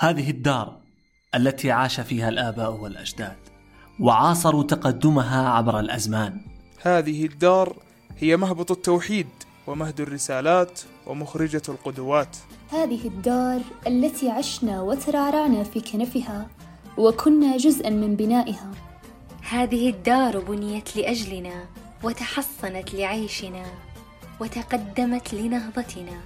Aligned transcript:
هذه 0.00 0.30
الدار 0.30 0.76
التي 1.34 1.70
عاش 1.70 2.00
فيها 2.00 2.28
الآباء 2.28 2.72
والأجداد 2.72 3.36
وعاصروا 4.00 4.62
تقدمها 4.62 5.48
عبر 5.48 5.80
الأزمان. 5.80 6.40
هذه 6.82 7.26
الدار 7.26 7.76
هي 8.18 8.36
مهبط 8.36 8.70
التوحيد 8.70 9.26
ومهد 9.66 10.00
الرسالات 10.00 10.80
ومخرجة 11.06 11.62
القدوات. 11.68 12.36
هذه 12.70 13.08
الدار 13.08 13.60
التي 13.86 14.30
عشنا 14.30 14.80
وترعرعنا 14.80 15.64
في 15.64 15.80
كنفها 15.80 16.46
وكنا 16.98 17.56
جزءا 17.56 17.90
من 17.90 18.16
بنائها. 18.16 18.70
هذه 19.50 19.90
الدار 19.90 20.38
بنيت 20.38 20.96
لأجلنا 20.96 21.64
وتحصنت 22.02 22.94
لعيشنا 22.94 23.66
وتقدمت 24.40 25.34
لنهضتنا. 25.34 26.20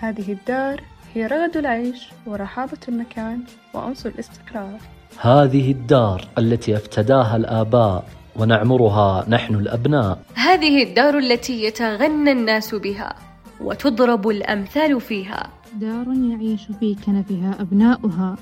هذه 0.00 0.32
الدار 0.32 0.95
هي 1.16 1.26
رغد 1.26 1.56
العيش 1.56 2.08
ورحابة 2.26 2.78
المكان 2.88 3.40
وأنس 3.74 4.06
الاستقرار. 4.06 4.78
هذه 5.20 5.70
الدار 5.72 6.28
التي 6.38 6.76
أفتداها 6.76 7.36
الآباء 7.36 8.04
ونعمرها 8.36 9.24
نحن 9.28 9.54
الأبناء. 9.54 10.18
هذه 10.34 10.82
الدار 10.82 11.18
التي 11.18 11.64
يتغنى 11.64 12.32
الناس 12.32 12.74
بها 12.74 13.14
وتضرب 13.60 14.28
الأمثال 14.28 15.00
فيها. 15.00 15.48
دار 15.74 16.06
يعيش 16.30 16.62
في 16.80 16.96
كنفها 17.06 17.56
أبناؤها 17.60 18.36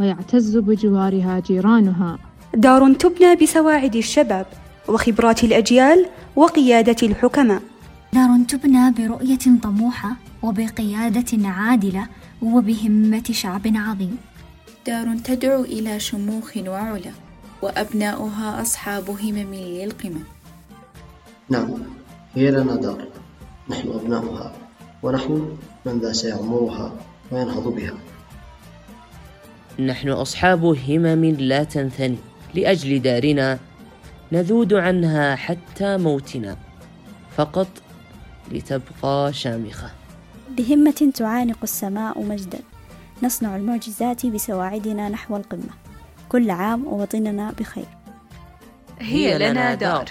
ويعتز 0.00 0.56
بجوارها 0.56 1.40
جيرانها. 1.46 2.18
دار 2.54 2.92
تبنى 2.94 3.36
بسواعد 3.36 3.96
الشباب 3.96 4.46
وخبرات 4.88 5.44
الأجيال 5.44 6.06
وقيادة 6.36 6.96
الحكماء. 7.02 7.62
دار 8.12 8.44
تبنى 8.48 8.90
برؤية 8.90 9.60
طموحة 9.62 10.16
وبقيادة 10.42 11.48
عادلة 11.48 12.06
وبهمة 12.42 13.22
شعب 13.30 13.62
عظيم. 13.66 14.16
دار 14.86 15.16
تدعو 15.24 15.62
إلى 15.64 16.00
شموخ 16.00 16.56
وعلا 16.56 17.12
وأبناؤها 17.62 18.62
أصحاب 18.62 19.10
همم 19.10 19.54
للقمم. 19.54 20.24
نعم 21.48 21.70
هي 22.34 22.50
لنا 22.50 22.76
دار. 22.76 23.08
نحن 23.70 23.88
أبناؤها 23.88 24.52
ونحن 25.02 25.56
من 25.86 25.98
ذا 25.98 26.12
سيعمرها 26.12 26.92
وينهض 27.32 27.68
بها. 27.68 27.94
نحن 29.78 30.08
أصحاب 30.08 30.64
همم 30.64 31.24
لا 31.24 31.64
تنثني 31.64 32.16
لأجل 32.54 33.02
دارنا 33.02 33.58
نذود 34.32 34.74
عنها 34.74 35.36
حتى 35.36 35.96
موتنا. 35.96 36.56
فقط 37.36 37.68
لتبقى 38.52 39.32
شامخة. 39.32 39.90
بهمة 40.50 41.10
تعانق 41.14 41.58
السماء 41.62 42.22
مجدا. 42.22 42.58
نصنع 43.22 43.56
المعجزات 43.56 44.26
بسواعدنا 44.26 45.08
نحو 45.08 45.36
القمة. 45.36 45.70
كل 46.28 46.50
عام 46.50 46.86
ووطننا 46.86 47.54
بخير. 47.58 47.88
هي 49.00 49.38
لنا 49.38 49.74
دار. 49.74 50.10